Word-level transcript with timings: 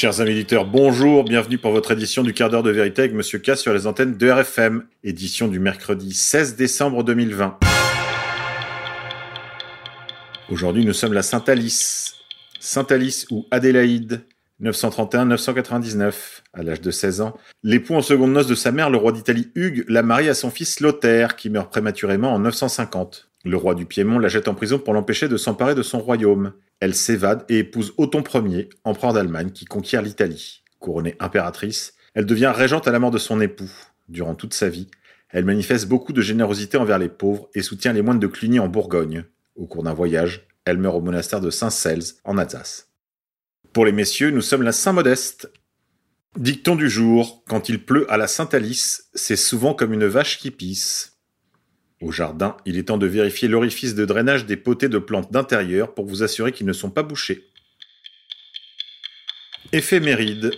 Chers 0.00 0.22
amis 0.22 0.30
éditeurs, 0.30 0.64
bonjour, 0.64 1.24
bienvenue 1.24 1.58
pour 1.58 1.72
votre 1.72 1.90
édition 1.90 2.22
du 2.22 2.32
quart 2.32 2.48
d'heure 2.48 2.62
de 2.62 2.70
vérité 2.70 3.02
avec 3.02 3.12
Monsieur 3.12 3.38
K 3.38 3.54
sur 3.54 3.74
les 3.74 3.86
antennes 3.86 4.16
de 4.16 4.30
RFM, 4.30 4.86
édition 5.04 5.46
du 5.46 5.60
mercredi 5.60 6.14
16 6.14 6.56
décembre 6.56 7.04
2020. 7.04 7.58
Aujourd'hui, 10.48 10.86
nous 10.86 10.94
sommes 10.94 11.12
la 11.12 11.20
Sainte-Alice. 11.20 12.14
Sainte-Alice 12.60 13.26
ou 13.30 13.44
Adélaïde, 13.50 14.22
931-999. 14.62 16.14
À 16.54 16.62
l'âge 16.62 16.80
de 16.80 16.90
16 16.90 17.20
ans, 17.20 17.36
l'époux 17.62 17.94
en 17.94 18.00
seconde 18.00 18.32
noce 18.32 18.46
de 18.46 18.54
sa 18.54 18.72
mère, 18.72 18.88
le 18.88 18.96
roi 18.96 19.12
d'Italie 19.12 19.50
Hugues, 19.54 19.84
la 19.86 20.02
marie 20.02 20.30
à 20.30 20.34
son 20.34 20.50
fils 20.50 20.80
Lothaire, 20.80 21.36
qui 21.36 21.50
meurt 21.50 21.70
prématurément 21.70 22.32
en 22.32 22.38
950. 22.38 23.29
Le 23.44 23.56
roi 23.56 23.74
du 23.74 23.86
Piémont 23.86 24.18
la 24.18 24.28
jette 24.28 24.48
en 24.48 24.54
prison 24.54 24.78
pour 24.78 24.92
l'empêcher 24.92 25.26
de 25.28 25.38
s'emparer 25.38 25.74
de 25.74 25.82
son 25.82 25.98
royaume. 25.98 26.52
Elle 26.78 26.94
s'évade 26.94 27.44
et 27.48 27.58
épouse 27.58 27.94
Othon 27.96 28.22
Ier, 28.22 28.68
empereur 28.84 29.14
d'Allemagne, 29.14 29.50
qui 29.50 29.64
conquiert 29.64 30.02
l'Italie. 30.02 30.62
Couronnée 30.78 31.16
impératrice, 31.20 31.94
elle 32.14 32.26
devient 32.26 32.52
régente 32.54 32.86
à 32.86 32.92
la 32.92 32.98
mort 32.98 33.10
de 33.10 33.18
son 33.18 33.40
époux. 33.40 33.70
Durant 34.08 34.34
toute 34.34 34.52
sa 34.52 34.68
vie, 34.68 34.88
elle 35.30 35.44
manifeste 35.44 35.88
beaucoup 35.88 36.12
de 36.12 36.20
générosité 36.20 36.76
envers 36.76 36.98
les 36.98 37.08
pauvres 37.08 37.48
et 37.54 37.62
soutient 37.62 37.92
les 37.92 38.02
moines 38.02 38.18
de 38.18 38.26
Cluny 38.26 38.58
en 38.58 38.68
Bourgogne. 38.68 39.24
Au 39.54 39.66
cours 39.66 39.84
d'un 39.84 39.94
voyage, 39.94 40.46
elle 40.64 40.78
meurt 40.78 40.96
au 40.96 41.00
monastère 41.00 41.40
de 41.40 41.50
Saint-Cels, 41.50 42.02
en 42.24 42.36
Alsace. 42.36 42.88
Pour 43.72 43.86
les 43.86 43.92
messieurs, 43.92 44.30
nous 44.30 44.42
sommes 44.42 44.62
la 44.62 44.72
Saint-Modeste. 44.72 45.50
Dicton 46.36 46.76
du 46.76 46.90
jour, 46.90 47.42
quand 47.48 47.68
il 47.68 47.84
pleut 47.84 48.10
à 48.12 48.16
la 48.16 48.26
Sainte-Alice, 48.26 49.08
c'est 49.14 49.36
souvent 49.36 49.74
comme 49.74 49.92
une 49.92 50.06
vache 50.06 50.38
qui 50.38 50.50
pisse. 50.50 51.19
Au 52.00 52.10
jardin, 52.12 52.56
il 52.64 52.78
est 52.78 52.84
temps 52.84 52.98
de 52.98 53.06
vérifier 53.06 53.46
l'orifice 53.46 53.94
de 53.94 54.06
drainage 54.06 54.46
des 54.46 54.56
potées 54.56 54.88
de 54.88 54.98
plantes 54.98 55.30
d'intérieur 55.32 55.94
pour 55.94 56.06
vous 56.06 56.22
assurer 56.22 56.52
qu'ils 56.52 56.66
ne 56.66 56.72
sont 56.72 56.90
pas 56.90 57.02
bouchés. 57.02 57.50
Éphéméride. 59.72 60.52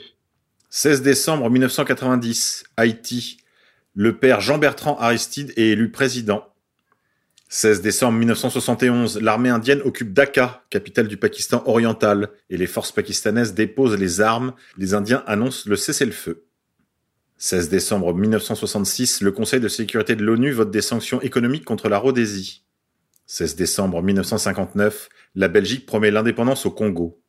16 0.70 1.02
décembre 1.02 1.50
1990, 1.50 2.64
Haïti. 2.76 3.38
Le 3.94 4.16
père 4.16 4.40
Jean-Bertrand 4.40 4.96
Aristide 4.98 5.52
est 5.56 5.70
élu 5.70 5.90
président. 5.90 6.48
16 7.48 7.82
décembre 7.82 8.18
1971, 8.18 9.20
l'armée 9.20 9.50
indienne 9.50 9.82
occupe 9.84 10.14
Dhaka, 10.14 10.64
capitale 10.70 11.08
du 11.08 11.18
Pakistan 11.18 11.62
oriental, 11.66 12.30
et 12.48 12.56
les 12.56 12.66
forces 12.66 12.92
pakistanaises 12.92 13.52
déposent 13.52 13.98
les 13.98 14.22
armes. 14.22 14.54
Les 14.78 14.94
Indiens 14.94 15.22
annoncent 15.26 15.68
le 15.68 15.76
cessez-le-feu. 15.76 16.46
16 17.38 17.68
décembre 17.68 18.14
1966, 18.14 19.20
le 19.20 19.32
Conseil 19.32 19.60
de 19.60 19.68
sécurité 19.68 20.14
de 20.16 20.24
l'ONU 20.24 20.52
vote 20.52 20.70
des 20.70 20.82
sanctions 20.82 21.20
économiques 21.20 21.64
contre 21.64 21.88
la 21.88 21.98
Rhodésie. 21.98 22.64
16 23.26 23.56
décembre 23.56 24.02
1959, 24.02 25.08
la 25.34 25.48
Belgique 25.48 25.86
promet 25.86 26.10
l'indépendance 26.10 26.66
au 26.66 26.70
Congo. 26.70 27.20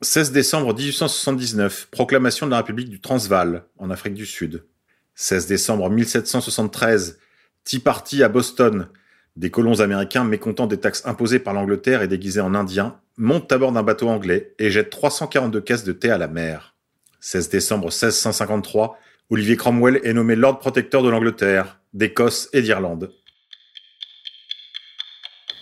16 0.00 0.32
décembre 0.32 0.74
1879, 0.74 1.88
proclamation 1.90 2.46
de 2.46 2.50
la 2.52 2.58
République 2.58 2.88
du 2.88 3.00
Transvaal, 3.00 3.64
en 3.78 3.90
Afrique 3.90 4.14
du 4.14 4.26
Sud. 4.26 4.64
16 5.14 5.46
décembre 5.46 5.90
1773, 5.90 7.18
Tea 7.64 7.78
Party 7.78 8.22
à 8.22 8.28
Boston. 8.28 8.88
Des 9.36 9.50
colons 9.50 9.80
américains 9.80 10.24
mécontents 10.24 10.66
des 10.66 10.78
taxes 10.78 11.04
imposées 11.06 11.40
par 11.40 11.54
l'Angleterre 11.54 12.02
et 12.02 12.08
déguisés 12.08 12.40
en 12.40 12.54
indiens 12.54 13.00
montent 13.16 13.50
à 13.50 13.58
bord 13.58 13.72
d'un 13.72 13.82
bateau 13.82 14.08
anglais 14.08 14.54
et 14.58 14.70
jettent 14.70 14.90
342 14.90 15.60
caisses 15.60 15.84
de 15.84 15.92
thé 15.92 16.10
à 16.10 16.18
la 16.18 16.28
mer. 16.28 16.74
16 17.20 17.48
décembre 17.48 17.86
1653, 17.86 18.98
Olivier 19.30 19.56
Cromwell 19.56 20.00
est 20.04 20.12
nommé 20.12 20.36
Lord 20.36 20.58
Protecteur 20.58 21.02
de 21.02 21.08
l'Angleterre, 21.08 21.80
d'Écosse 21.94 22.50
et 22.52 22.60
d'Irlande. 22.60 23.10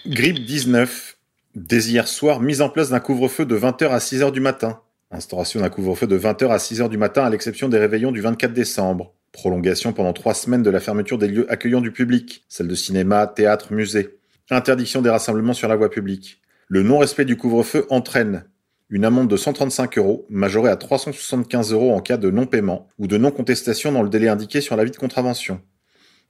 Grippe 0.04 0.44
19. 0.44 1.16
Dès 1.54 1.84
hier 1.84 2.08
soir, 2.08 2.40
mise 2.40 2.60
en 2.60 2.68
place 2.68 2.90
d'un 2.90 2.98
couvre-feu 2.98 3.46
de 3.46 3.56
20h 3.56 3.90
à 3.90 3.98
6h 3.98 4.32
du 4.32 4.40
matin. 4.40 4.80
Instauration 5.12 5.60
d'un 5.60 5.68
couvre-feu 5.68 6.08
de 6.08 6.18
20h 6.18 6.48
à 6.48 6.56
6h 6.56 6.88
du 6.88 6.98
matin 6.98 7.24
à 7.24 7.30
l'exception 7.30 7.68
des 7.68 7.78
réveillons 7.78 8.10
du 8.10 8.20
24 8.20 8.52
décembre. 8.52 9.14
Prolongation 9.30 9.92
pendant 9.92 10.12
trois 10.12 10.34
semaines 10.34 10.64
de 10.64 10.70
la 10.70 10.80
fermeture 10.80 11.18
des 11.18 11.28
lieux 11.28 11.50
accueillants 11.50 11.80
du 11.80 11.92
public, 11.92 12.44
celles 12.48 12.68
de 12.68 12.74
cinéma, 12.74 13.28
théâtre, 13.28 13.72
musée. 13.72 14.18
Interdiction 14.50 15.02
des 15.02 15.10
rassemblements 15.10 15.54
sur 15.54 15.68
la 15.68 15.76
voie 15.76 15.88
publique. 15.88 16.40
Le 16.66 16.82
non-respect 16.82 17.24
du 17.24 17.36
couvre-feu 17.36 17.86
entraîne 17.90 18.44
une 18.92 19.06
amende 19.06 19.28
de 19.28 19.38
135 19.38 19.96
euros, 19.96 20.26
majorée 20.28 20.70
à 20.70 20.76
375 20.76 21.72
euros 21.72 21.94
en 21.94 22.00
cas 22.00 22.18
de 22.18 22.30
non-paiement 22.30 22.88
ou 22.98 23.06
de 23.06 23.16
non-contestation 23.16 23.90
dans 23.90 24.02
le 24.02 24.10
délai 24.10 24.28
indiqué 24.28 24.60
sur 24.60 24.76
l'avis 24.76 24.90
de 24.90 24.98
contravention. 24.98 25.62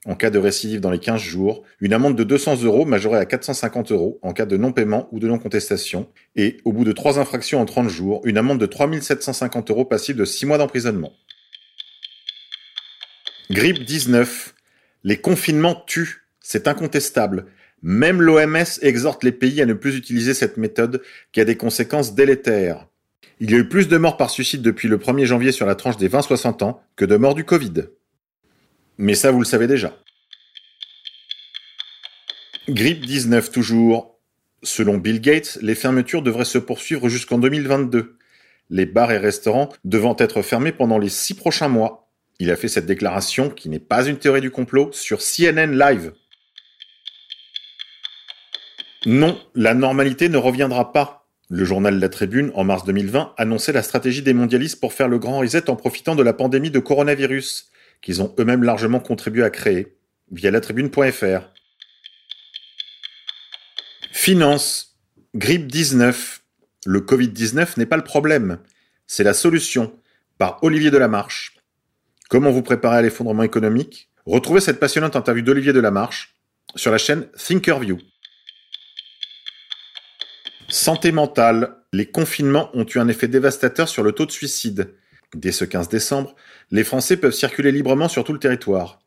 En 0.05 0.15
cas 0.15 0.29
de 0.29 0.39
récidive 0.39 0.79
dans 0.79 0.89
les 0.89 0.99
15 0.99 1.19
jours, 1.19 1.63
une 1.81 1.91
amende 1.91 2.15
de 2.15 2.23
200 2.23 2.63
euros 2.63 2.85
majorée 2.85 3.19
à 3.19 3.25
450 3.25 3.91
euros 3.91 4.17
en 4.21 4.31
cas 4.31 4.45
de 4.45 4.55
non-paiement 4.55 5.09
ou 5.11 5.19
de 5.19 5.27
non-contestation, 5.27 6.09
et, 6.37 6.57
au 6.63 6.71
bout 6.71 6.85
de 6.85 6.93
trois 6.93 7.19
infractions 7.19 7.59
en 7.59 7.65
30 7.65 7.89
jours, 7.89 8.21
une 8.23 8.37
amende 8.37 8.61
de 8.61 8.65
3750 8.65 9.69
euros 9.69 9.83
passible 9.83 10.19
de 10.19 10.25
6 10.25 10.45
mois 10.45 10.57
d'emprisonnement. 10.57 11.11
Grippe 13.51 13.83
19. 13.83 14.55
Les 15.03 15.17
confinements 15.17 15.83
tuent, 15.85 16.29
c'est 16.39 16.69
incontestable. 16.69 17.47
Même 17.83 18.21
l'OMS 18.21 18.79
exhorte 18.81 19.25
les 19.25 19.33
pays 19.33 19.61
à 19.61 19.65
ne 19.65 19.73
plus 19.73 19.97
utiliser 19.97 20.33
cette 20.33 20.55
méthode 20.55 21.01
qui 21.33 21.41
a 21.41 21.45
des 21.45 21.57
conséquences 21.57 22.15
délétères. 22.15 22.87
Il 23.41 23.51
y 23.51 23.55
a 23.55 23.57
eu 23.57 23.67
plus 23.67 23.89
de 23.89 23.97
morts 23.97 24.15
par 24.15 24.29
suicide 24.29 24.61
depuis 24.61 24.87
le 24.87 24.97
1er 24.97 25.25
janvier 25.25 25.51
sur 25.51 25.65
la 25.65 25.75
tranche 25.75 25.97
des 25.97 26.07
20-60 26.07 26.63
ans 26.63 26.81
que 26.95 27.03
de 27.03 27.17
morts 27.17 27.35
du 27.35 27.43
Covid. 27.43 27.73
Mais 28.97 29.15
ça, 29.15 29.31
vous 29.31 29.39
le 29.39 29.45
savez 29.45 29.67
déjà. 29.67 29.97
Grippe 32.69 33.05
19 33.05 33.51
toujours. 33.51 34.17
Selon 34.61 34.97
Bill 34.97 35.19
Gates, 35.19 35.59
les 35.61 35.75
fermetures 35.75 36.21
devraient 36.21 36.45
se 36.45 36.57
poursuivre 36.57 37.09
jusqu'en 37.09 37.37
2022. 37.37 38.17
Les 38.69 38.85
bars 38.85 39.11
et 39.11 39.17
restaurants 39.17 39.67
devant 39.83 40.15
être 40.19 40.41
fermés 40.41 40.71
pendant 40.71 40.97
les 40.97 41.09
six 41.09 41.33
prochains 41.33 41.67
mois. 41.67 42.09
Il 42.39 42.49
a 42.49 42.55
fait 42.55 42.69
cette 42.69 42.85
déclaration, 42.85 43.49
qui 43.49 43.67
n'est 43.67 43.79
pas 43.79 44.05
une 44.05 44.17
théorie 44.17 44.39
du 44.39 44.51
complot, 44.51 44.91
sur 44.93 45.19
CNN 45.19 45.77
Live. 45.77 46.13
Non, 49.05 49.37
la 49.53 49.73
normalité 49.73 50.29
ne 50.29 50.37
reviendra 50.37 50.93
pas. 50.93 51.27
Le 51.49 51.65
journal 51.65 51.99
La 51.99 52.09
Tribune, 52.09 52.51
en 52.55 52.63
mars 52.63 52.85
2020, 52.85 53.33
annonçait 53.37 53.73
la 53.73 53.83
stratégie 53.83 54.21
des 54.21 54.33
mondialistes 54.33 54.79
pour 54.79 54.93
faire 54.93 55.09
le 55.09 55.19
grand 55.19 55.39
reset 55.39 55.69
en 55.69 55.75
profitant 55.75 56.15
de 56.15 56.23
la 56.23 56.33
pandémie 56.33 56.71
de 56.71 56.79
coronavirus, 56.79 57.69
qu'ils 58.01 58.21
ont 58.21 58.33
eux-mêmes 58.39 58.63
largement 58.63 58.99
contribué 58.99 59.43
à 59.43 59.49
créer, 59.49 59.97
via 60.31 60.51
latribune.fr. 60.51 61.49
Finance. 64.11 64.97
Grippe 65.35 65.67
19. 65.67 66.41
Le 66.85 66.99
Covid-19 67.01 67.77
n'est 67.77 67.85
pas 67.85 67.97
le 67.97 68.03
problème, 68.03 68.59
c'est 69.07 69.23
la 69.23 69.33
solution, 69.33 69.97
par 70.37 70.59
Olivier 70.63 70.91
Delamarche. 70.91 71.55
Comment 72.29 72.51
vous 72.51 72.61
préparer 72.61 72.97
à 72.97 73.01
l'effondrement 73.01 73.43
économique? 73.43 74.09
Retrouvez 74.25 74.61
cette 74.61 74.79
passionnante 74.79 75.15
interview 75.15 75.43
d'Olivier 75.43 75.73
Delamarche 75.73 76.35
sur 76.75 76.91
la 76.91 76.97
chaîne 76.97 77.27
Thinkerview. 77.37 77.97
Santé 80.69 81.11
mentale. 81.11 81.75
Les 81.91 82.05
confinements 82.05 82.69
ont 82.73 82.85
eu 82.85 82.99
un 82.99 83.07
effet 83.07 83.27
dévastateur 83.27 83.87
sur 83.87 84.03
le 84.03 84.11
taux 84.11 84.25
de 84.25 84.31
suicide. 84.31 84.95
Dès 85.35 85.51
ce 85.51 85.65
15 85.65 85.89
décembre, 85.89 86.35
les 86.71 86.83
Français 86.83 87.17
peuvent 87.17 87.33
circuler 87.33 87.71
librement 87.71 88.07
sur 88.07 88.23
tout 88.23 88.33
le 88.33 88.39
territoire. 88.39 88.99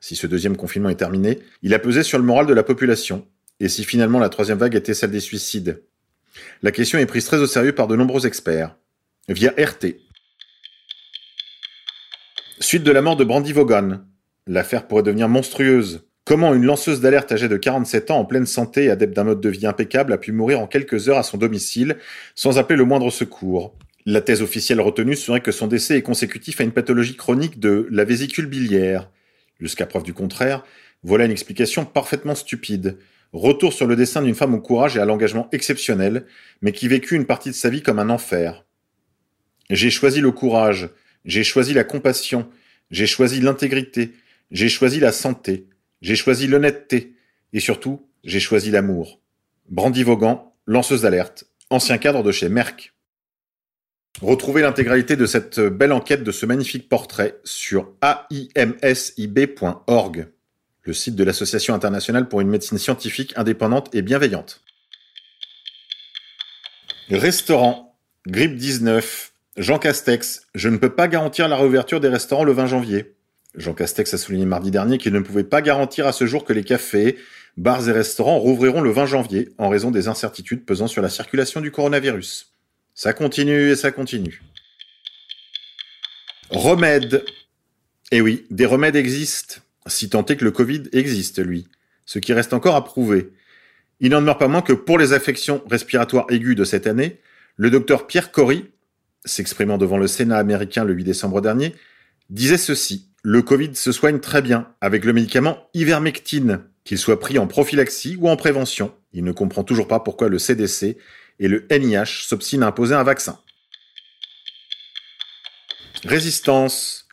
Si 0.00 0.16
ce 0.16 0.26
deuxième 0.26 0.56
confinement 0.56 0.90
est 0.90 0.96
terminé, 0.96 1.40
il 1.62 1.72
a 1.72 1.78
pesé 1.78 2.02
sur 2.02 2.18
le 2.18 2.24
moral 2.24 2.46
de 2.46 2.54
la 2.54 2.62
population. 2.62 3.26
Et 3.60 3.68
si 3.68 3.84
finalement 3.84 4.18
la 4.18 4.28
troisième 4.28 4.58
vague 4.58 4.74
était 4.74 4.94
celle 4.94 5.10
des 5.10 5.20
suicides? 5.20 5.82
La 6.62 6.72
question 6.72 6.98
est 6.98 7.06
prise 7.06 7.24
très 7.24 7.38
au 7.38 7.46
sérieux 7.46 7.74
par 7.74 7.86
de 7.86 7.96
nombreux 7.96 8.26
experts. 8.26 8.76
Via 9.28 9.52
RT. 9.52 9.96
Suite 12.60 12.82
de 12.82 12.92
la 12.92 13.02
mort 13.02 13.16
de 13.16 13.24
Brandy 13.24 13.52
Vaughan. 13.52 14.00
L'affaire 14.46 14.86
pourrait 14.86 15.02
devenir 15.02 15.28
monstrueuse. 15.28 16.06
Comment 16.24 16.54
une 16.54 16.64
lanceuse 16.64 17.02
d'alerte 17.02 17.32
âgée 17.32 17.48
de 17.48 17.56
47 17.58 18.10
ans 18.10 18.18
en 18.18 18.24
pleine 18.24 18.46
santé 18.46 18.84
et 18.84 18.90
adepte 18.90 19.14
d'un 19.14 19.24
mode 19.24 19.42
de 19.42 19.50
vie 19.50 19.66
impeccable 19.66 20.10
a 20.10 20.16
pu 20.16 20.32
mourir 20.32 20.58
en 20.58 20.66
quelques 20.66 21.10
heures 21.10 21.18
à 21.18 21.22
son 21.22 21.36
domicile 21.36 21.98
sans 22.34 22.58
appeler 22.58 22.78
le 22.78 22.86
moindre 22.86 23.10
secours? 23.10 23.76
La 24.06 24.22
thèse 24.22 24.40
officielle 24.40 24.80
retenue 24.80 25.16
serait 25.16 25.42
que 25.42 25.52
son 25.52 25.66
décès 25.66 25.98
est 25.98 26.02
consécutif 26.02 26.62
à 26.62 26.64
une 26.64 26.72
pathologie 26.72 27.16
chronique 27.16 27.60
de 27.60 27.86
la 27.90 28.04
vésicule 28.04 28.46
biliaire. 28.46 29.10
Jusqu'à 29.60 29.84
preuve 29.84 30.02
du 30.02 30.14
contraire, 30.14 30.64
voilà 31.02 31.26
une 31.26 31.30
explication 31.30 31.84
parfaitement 31.84 32.34
stupide. 32.34 32.96
Retour 33.34 33.74
sur 33.74 33.86
le 33.86 33.94
dessin 33.94 34.22
d'une 34.22 34.34
femme 34.34 34.54
au 34.54 34.60
courage 34.60 34.96
et 34.96 35.00
à 35.00 35.04
l'engagement 35.04 35.48
exceptionnel, 35.52 36.24
mais 36.62 36.72
qui 36.72 36.88
vécut 36.88 37.16
une 37.16 37.26
partie 37.26 37.50
de 37.50 37.54
sa 37.54 37.68
vie 37.68 37.82
comme 37.82 37.98
un 37.98 38.08
enfer. 38.08 38.64
J'ai 39.68 39.90
choisi 39.90 40.22
le 40.22 40.30
courage, 40.30 40.88
j'ai 41.26 41.44
choisi 41.44 41.74
la 41.74 41.84
compassion, 41.84 42.48
j'ai 42.90 43.06
choisi 43.06 43.42
l'intégrité, 43.42 44.12
j'ai 44.50 44.70
choisi 44.70 45.00
la 45.00 45.12
santé, 45.12 45.66
j'ai 46.04 46.14
choisi 46.16 46.46
l'honnêteté. 46.46 47.16
Et 47.54 47.60
surtout, 47.60 48.06
j'ai 48.24 48.40
choisi 48.40 48.70
l'amour. 48.70 49.22
Brandy 49.70 50.02
Vaughan, 50.02 50.54
lanceuse 50.66 51.00
d'alerte, 51.00 51.44
ancien 51.70 51.96
cadre 51.96 52.22
de 52.22 52.30
chez 52.30 52.50
Merck. 52.50 52.92
Retrouvez 54.20 54.60
l'intégralité 54.60 55.16
de 55.16 55.24
cette 55.24 55.58
belle 55.58 55.92
enquête 55.92 56.22
de 56.22 56.30
ce 56.30 56.44
magnifique 56.44 56.90
portrait 56.90 57.40
sur 57.42 57.90
aimsib.org, 58.54 60.28
le 60.82 60.92
site 60.92 61.16
de 61.16 61.24
l'Association 61.24 61.72
internationale 61.72 62.28
pour 62.28 62.42
une 62.42 62.48
médecine 62.48 62.76
scientifique 62.76 63.32
indépendante 63.36 63.92
et 63.94 64.02
bienveillante. 64.02 64.62
Restaurant, 67.08 67.98
grippe 68.26 68.56
19, 68.56 69.32
Jean 69.56 69.78
Castex, 69.78 70.48
je 70.54 70.68
ne 70.68 70.76
peux 70.76 70.94
pas 70.94 71.08
garantir 71.08 71.48
la 71.48 71.56
réouverture 71.56 72.00
des 72.00 72.08
restaurants 72.08 72.44
le 72.44 72.52
20 72.52 72.66
janvier. 72.66 73.14
Jean 73.56 73.74
Castex 73.74 74.14
a 74.14 74.18
souligné 74.18 74.46
mardi 74.46 74.70
dernier 74.70 74.98
qu'il 74.98 75.12
ne 75.12 75.20
pouvait 75.20 75.44
pas 75.44 75.62
garantir 75.62 76.06
à 76.06 76.12
ce 76.12 76.26
jour 76.26 76.44
que 76.44 76.52
les 76.52 76.64
cafés, 76.64 77.16
bars 77.56 77.88
et 77.88 77.92
restaurants 77.92 78.38
rouvriront 78.38 78.80
le 78.80 78.90
20 78.90 79.06
janvier 79.06 79.50
en 79.58 79.68
raison 79.68 79.90
des 79.90 80.08
incertitudes 80.08 80.64
pesant 80.64 80.86
sur 80.86 81.02
la 81.02 81.08
circulation 81.08 81.60
du 81.60 81.70
coronavirus. 81.70 82.52
Ça 82.94 83.12
continue 83.12 83.70
et 83.70 83.76
ça 83.76 83.92
continue. 83.92 84.42
Remède. 86.50 87.24
Eh 88.10 88.20
oui, 88.20 88.46
des 88.50 88.66
remèdes 88.66 88.96
existent, 88.96 89.56
si 89.86 90.08
tant 90.08 90.24
est 90.26 90.36
que 90.36 90.44
le 90.44 90.50
Covid 90.50 90.84
existe, 90.92 91.44
lui. 91.44 91.66
Ce 92.06 92.18
qui 92.18 92.32
reste 92.32 92.52
encore 92.52 92.76
à 92.76 92.84
prouver. 92.84 93.32
Il 94.00 94.10
n'en 94.10 94.20
demeure 94.20 94.38
pas 94.38 94.48
moins 94.48 94.62
que 94.62 94.72
pour 94.72 94.98
les 94.98 95.12
affections 95.12 95.62
respiratoires 95.70 96.26
aiguës 96.28 96.56
de 96.56 96.64
cette 96.64 96.86
année, 96.86 97.20
le 97.56 97.70
docteur 97.70 98.06
Pierre 98.06 98.30
Corry, 98.30 98.66
s'exprimant 99.24 99.78
devant 99.78 99.96
le 99.96 100.06
Sénat 100.06 100.38
américain 100.38 100.84
le 100.84 100.92
8 100.92 101.04
décembre 101.04 101.40
dernier, 101.40 101.74
disait 102.30 102.58
ceci. 102.58 103.08
Le 103.26 103.40
Covid 103.40 103.74
se 103.74 103.90
soigne 103.90 104.20
très 104.20 104.42
bien 104.42 104.68
avec 104.82 105.06
le 105.06 105.14
médicament 105.14 105.70
ivermectine, 105.72 106.60
qu'il 106.84 106.98
soit 106.98 107.18
pris 107.18 107.38
en 107.38 107.46
prophylaxie 107.46 108.18
ou 108.20 108.28
en 108.28 108.36
prévention. 108.36 108.94
Il 109.14 109.24
ne 109.24 109.32
comprend 109.32 109.64
toujours 109.64 109.88
pas 109.88 109.98
pourquoi 109.98 110.28
le 110.28 110.38
CDC 110.38 110.98
et 111.38 111.48
le 111.48 111.66
NIH 111.70 112.26
s'obstinent 112.26 112.64
à 112.64 112.66
imposer 112.66 112.94
un 112.94 113.02
vaccin. 113.02 113.38
Résistance. 116.04 117.08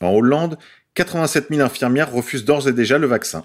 En 0.00 0.12
Hollande, 0.12 0.56
87 0.94 1.48
000 1.50 1.60
infirmières 1.60 2.10
refusent 2.10 2.46
d'ores 2.46 2.66
et 2.66 2.72
déjà 2.72 2.96
le 2.96 3.06
vaccin. 3.06 3.44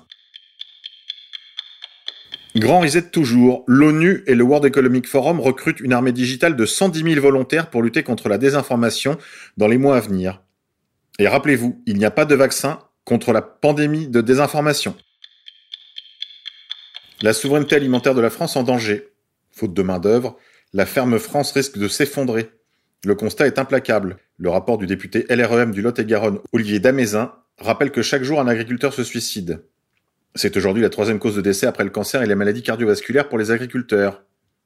Grand 2.55 2.79
reset 2.79 3.09
toujours. 3.09 3.65
L'ONU 3.67 4.23
et 4.25 4.35
le 4.35 4.43
World 4.45 4.65
Economic 4.65 5.05
Forum 5.05 5.41
recrutent 5.41 5.81
une 5.81 5.91
armée 5.91 6.13
digitale 6.13 6.55
de 6.55 6.65
110 6.65 7.03
000 7.15 7.21
volontaires 7.21 7.69
pour 7.69 7.83
lutter 7.83 8.03
contre 8.03 8.29
la 8.29 8.37
désinformation 8.37 9.17
dans 9.57 9.67
les 9.67 9.77
mois 9.77 9.97
à 9.97 9.99
venir. 9.99 10.41
Et 11.19 11.27
rappelez-vous, 11.27 11.83
il 11.85 11.97
n'y 11.97 12.05
a 12.05 12.11
pas 12.11 12.23
de 12.23 12.33
vaccin 12.33 12.79
contre 13.03 13.33
la 13.33 13.41
pandémie 13.41 14.07
de 14.07 14.21
désinformation. 14.21 14.95
La 17.21 17.33
souveraineté 17.33 17.75
alimentaire 17.75 18.15
de 18.15 18.21
la 18.21 18.29
France 18.29 18.55
en 18.55 18.63
danger. 18.63 19.09
Faute 19.51 19.73
de 19.73 19.83
main-d'œuvre, 19.83 20.37
la 20.73 20.85
ferme 20.85 21.19
France 21.19 21.51
risque 21.51 21.77
de 21.77 21.89
s'effondrer. 21.89 22.49
Le 23.03 23.15
constat 23.15 23.47
est 23.47 23.59
implacable. 23.59 24.17
Le 24.37 24.49
rapport 24.49 24.77
du 24.77 24.87
député 24.87 25.25
LREM 25.29 25.71
du 25.73 25.81
Lot-et-Garonne, 25.81 26.39
Olivier 26.53 26.79
Damézin, 26.79 27.33
rappelle 27.57 27.91
que 27.91 28.01
chaque 28.01 28.23
jour 28.23 28.39
un 28.39 28.47
agriculteur 28.47 28.93
se 28.93 29.03
suicide. 29.03 29.65
C'est 30.35 30.55
aujourd'hui 30.55 30.83
la 30.83 30.89
troisième 30.89 31.19
cause 31.19 31.35
de 31.35 31.41
décès 31.41 31.67
après 31.67 31.83
le 31.83 31.89
cancer 31.89 32.21
et 32.21 32.27
les 32.27 32.35
maladies 32.35 32.63
cardiovasculaires 32.63 33.27
pour 33.27 33.37
les 33.37 33.51
agriculteurs. 33.51 34.23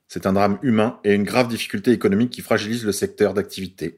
C'est 0.08 0.28
un 0.28 0.34
drame 0.34 0.60
humain 0.62 1.00
et 1.04 1.14
une 1.14 1.24
grave 1.24 1.48
difficulté 1.48 1.92
économique 1.92 2.30
qui 2.30 2.42
fragilise 2.42 2.86
le 2.86 2.92
secteur 2.92 3.34
d'activité. 3.34 3.98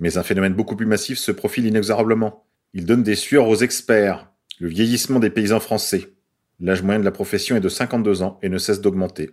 Mais 0.00 0.18
un 0.18 0.22
phénomène 0.22 0.54
beaucoup 0.54 0.76
plus 0.76 0.86
massif 0.86 1.18
se 1.18 1.30
profile 1.30 1.66
inexorablement. 1.66 2.44
Il 2.72 2.86
donne 2.86 3.02
des 3.02 3.14
sueurs 3.14 3.48
aux 3.48 3.56
experts. 3.56 4.30
Le 4.58 4.68
vieillissement 4.68 5.20
des 5.20 5.30
paysans 5.30 5.60
français. 5.60 6.14
L'âge 6.58 6.82
moyen 6.82 7.00
de 7.00 7.04
la 7.04 7.10
profession 7.10 7.56
est 7.56 7.60
de 7.60 7.68
52 7.68 8.22
ans 8.22 8.38
et 8.42 8.48
ne 8.48 8.58
cesse 8.58 8.80
d'augmenter. 8.80 9.30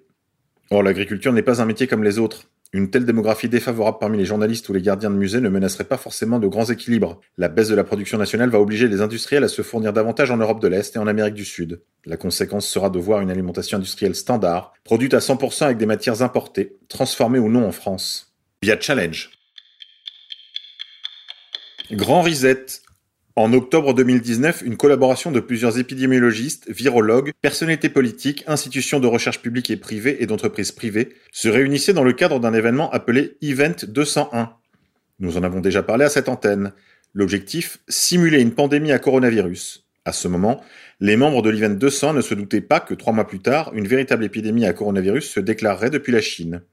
Or, 0.69 0.83
l'agriculture 0.83 1.33
n'est 1.33 1.41
pas 1.41 1.61
un 1.61 1.65
métier 1.65 1.87
comme 1.87 2.03
les 2.03 2.19
autres. 2.19 2.49
Une 2.73 2.89
telle 2.89 3.05
démographie 3.05 3.47
défavorable 3.47 3.97
parmi 3.97 4.17
les 4.17 4.25
journalistes 4.25 4.67
ou 4.67 4.73
les 4.73 4.81
gardiens 4.81 5.09
de 5.09 5.15
musées 5.15 5.39
ne 5.39 5.47
menacerait 5.47 5.85
pas 5.85 5.95
forcément 5.95 6.37
de 6.37 6.47
grands 6.47 6.65
équilibres. 6.65 7.21
La 7.37 7.47
baisse 7.47 7.69
de 7.69 7.75
la 7.75 7.85
production 7.85 8.17
nationale 8.17 8.49
va 8.49 8.59
obliger 8.59 8.89
les 8.89 8.99
industriels 8.99 9.45
à 9.45 9.47
se 9.47 9.61
fournir 9.61 9.93
davantage 9.93 10.31
en 10.31 10.37
Europe 10.37 10.61
de 10.61 10.67
l'Est 10.67 10.95
et 10.97 10.99
en 10.99 11.07
Amérique 11.07 11.33
du 11.33 11.45
Sud. 11.45 11.81
La 12.05 12.17
conséquence 12.17 12.67
sera 12.67 12.89
de 12.89 12.99
voir 12.99 13.21
une 13.21 13.31
alimentation 13.31 13.77
industrielle 13.77 14.15
standard, 14.15 14.73
produite 14.83 15.13
à 15.13 15.19
100% 15.19 15.63
avec 15.63 15.77
des 15.77 15.85
matières 15.85 16.21
importées, 16.21 16.75
transformées 16.89 17.39
ou 17.39 17.49
non 17.49 17.65
en 17.65 17.71
France. 17.71 18.35
Via 18.61 18.77
Challenge. 18.77 19.36
Grand 21.91 22.21
Reset, 22.21 22.65
en 23.37 23.53
octobre 23.53 23.93
2019, 23.93 24.61
une 24.65 24.75
collaboration 24.75 25.31
de 25.31 25.39
plusieurs 25.39 25.79
épidémiologistes, 25.79 26.69
virologues, 26.69 27.31
personnalités 27.41 27.87
politiques, 27.87 28.43
institutions 28.45 28.99
de 28.99 29.07
recherche 29.07 29.41
publiques 29.41 29.71
et 29.71 29.77
privées 29.77 30.21
et 30.21 30.25
d'entreprises 30.25 30.73
privées 30.73 31.15
se 31.31 31.47
réunissait 31.47 31.93
dans 31.93 32.03
le 32.03 32.11
cadre 32.11 32.41
d'un 32.41 32.53
événement 32.53 32.91
appelé 32.91 33.37
Event 33.41 33.75
201. 33.87 34.51
Nous 35.19 35.37
en 35.37 35.43
avons 35.43 35.61
déjà 35.61 35.81
parlé 35.81 36.03
à 36.03 36.09
cette 36.09 36.27
antenne. 36.27 36.73
L'objectif, 37.13 37.79
simuler 37.87 38.41
une 38.41 38.53
pandémie 38.53 38.91
à 38.91 38.99
coronavirus. 38.99 39.85
À 40.03 40.11
ce 40.11 40.27
moment, 40.27 40.61
les 40.99 41.15
membres 41.15 41.41
de 41.41 41.49
l'Event 41.49 41.69
200 41.69 42.13
ne 42.15 42.21
se 42.21 42.33
doutaient 42.33 42.59
pas 42.59 42.81
que 42.81 42.95
trois 42.95 43.13
mois 43.13 43.27
plus 43.27 43.39
tard, 43.39 43.71
une 43.73 43.87
véritable 43.87 44.25
épidémie 44.25 44.65
à 44.65 44.73
coronavirus 44.73 45.29
se 45.29 45.39
déclarerait 45.39 45.89
depuis 45.89 46.11
la 46.11 46.21
Chine. 46.21 46.63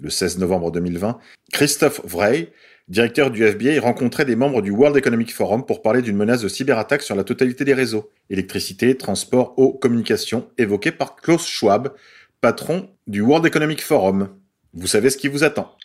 Le 0.00 0.10
16 0.10 0.38
novembre 0.38 0.70
2020, 0.72 1.18
Christophe 1.52 2.00
Vrey, 2.04 2.52
directeur 2.88 3.30
du 3.30 3.44
FBI, 3.44 3.78
rencontrait 3.78 4.24
des 4.24 4.36
membres 4.36 4.62
du 4.62 4.70
World 4.70 4.96
Economic 4.96 5.34
Forum 5.34 5.66
pour 5.66 5.82
parler 5.82 6.02
d'une 6.02 6.16
menace 6.16 6.40
de 6.40 6.48
cyberattaque 6.48 7.02
sur 7.02 7.14
la 7.14 7.24
totalité 7.24 7.64
des 7.64 7.74
réseaux, 7.74 8.10
électricité, 8.30 8.96
transport, 8.96 9.54
eau, 9.58 9.72
communication, 9.72 10.48
évoquée 10.56 10.92
par 10.92 11.16
Klaus 11.16 11.46
Schwab, 11.46 11.92
patron 12.40 12.90
du 13.06 13.20
World 13.20 13.46
Economic 13.46 13.82
Forum. 13.82 14.30
Vous 14.72 14.86
savez 14.86 15.10
ce 15.10 15.18
qui 15.18 15.28
vous 15.28 15.44
attend. 15.44 15.76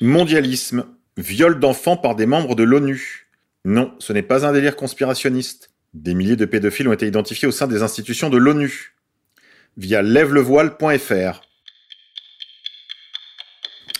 Mondialisme. 0.00 0.86
Viol 1.16 1.58
d'enfants 1.58 1.98
par 1.98 2.14
des 2.14 2.24
membres 2.24 2.54
de 2.54 2.62
l'ONU. 2.62 3.28
Non, 3.66 3.94
ce 3.98 4.14
n'est 4.14 4.22
pas 4.22 4.46
un 4.46 4.52
délire 4.52 4.76
conspirationniste. 4.76 5.70
Des 5.92 6.14
milliers 6.14 6.36
de 6.36 6.46
pédophiles 6.46 6.88
ont 6.88 6.92
été 6.92 7.06
identifiés 7.06 7.48
au 7.48 7.52
sein 7.52 7.66
des 7.66 7.82
institutions 7.82 8.30
de 8.30 8.38
l'ONU. 8.38 8.94
Via 9.76 10.00
lèvelevoile.fr. 10.00 11.42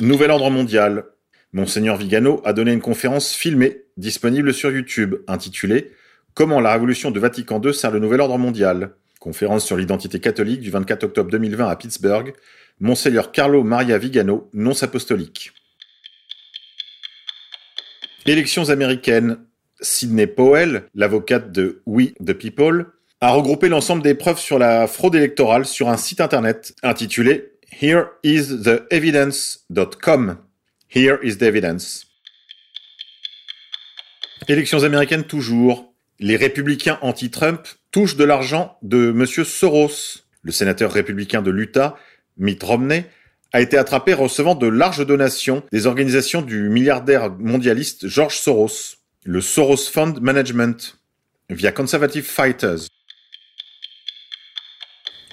Nouvel 0.01 0.31
ordre 0.31 0.49
mondial. 0.49 1.05
Monseigneur 1.53 1.99
Vigano 1.99 2.41
a 2.47 2.55
donné 2.55 2.73
une 2.73 2.81
conférence 2.81 3.35
filmée, 3.35 3.83
disponible 3.99 4.55
sur 4.55 4.73
YouTube, 4.73 5.17
intitulée 5.29 5.91
Comment 6.33 6.61
la 6.61 6.73
révolution 6.73 7.11
de 7.11 7.21
Vatican 7.21 7.61
II 7.63 7.75
sert 7.75 7.91
le 7.91 7.99
nouvel 7.99 8.23
ordre 8.23 8.39
mondial? 8.39 8.95
Conférence 9.19 9.67
sur 9.67 9.77
l'identité 9.77 10.19
catholique 10.19 10.63
du 10.63 10.71
24 10.71 11.05
octobre 11.05 11.31
2020 11.31 11.69
à 11.69 11.77
Pittsburgh. 11.77 12.33
Monseigneur 12.81 13.31
Carlo 13.31 13.63
Maria 13.63 13.99
Vigano, 13.99 14.49
nonce 14.55 14.83
apostolique. 14.83 15.53
Élections 18.25 18.71
américaines. 18.71 19.37
Sidney 19.83 20.27
Powell, 20.27 20.85
l'avocate 20.95 21.53
de 21.53 21.83
We 21.85 22.15
the 22.25 22.33
People, 22.33 22.87
a 23.21 23.33
regroupé 23.33 23.69
l'ensemble 23.69 24.03
des 24.03 24.15
preuves 24.15 24.39
sur 24.39 24.59
la 24.59 24.87
fraude 24.87 25.15
électorale 25.15 25.67
sur 25.67 25.91
un 25.91 25.99
site 25.99 26.23
internet 26.23 26.75
intitulé 26.83 27.50
Here 27.71 28.09
is 28.23 28.63
the 28.65 28.87
evidence.com. 28.91 30.39
Here 30.89 31.19
is 31.23 31.39
the 31.39 31.45
evidence. 31.45 32.07
Élections 34.49 34.83
américaines 34.85 35.25
toujours. 35.25 35.95
Les 36.19 36.37
républicains 36.37 36.99
anti-Trump 37.01 37.67
touchent 37.93 38.17
de 38.17 38.25
l'argent 38.25 38.77
de 38.83 39.11
M. 39.11 39.27
Soros. 39.27 40.25
Le 40.43 40.53
sénateur 40.53 40.93
républicain 40.93 41.43
de 41.43 41.51
l'Utah, 41.51 41.97
Mitt 42.37 42.63
Romney, 42.63 43.05
a 43.53 43.61
été 43.61 43.77
attrapé 43.77 44.15
recevant 44.15 44.55
de 44.55 44.67
larges 44.67 45.07
donations 45.07 45.63
des 45.73 45.87
organisations 45.87 46.43
du 46.43 46.69
milliardaire 46.69 47.31
mondialiste 47.31 48.09
George 48.09 48.37
Soros, 48.37 48.97
le 49.25 49.41
Soros 49.41 49.77
Fund 49.77 50.21
Management, 50.21 50.97
via 51.51 51.73
Conservative 51.73 52.25
Fighters. 52.25 52.89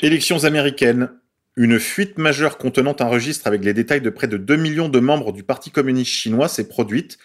Élections 0.02 0.44
américaines. 0.44 1.10
Une 1.60 1.80
fuite 1.80 2.20
majeure 2.20 2.60
contenant 2.60 2.96
un 3.00 3.08
registre 3.08 3.48
avec 3.48 3.66
les 3.66 3.74
détails 3.74 4.02
de 4.02 4.12
près 4.12 4.28
de 4.28 4.38
2 4.38 4.58
millions 4.58 4.90
de 4.90 5.00
membres 5.00 5.34
du 5.34 5.42
Parti 5.42 5.72
communiste 5.72 6.12
chinois 6.12 6.50
s'est 6.50 6.68
produite, 6.68 7.18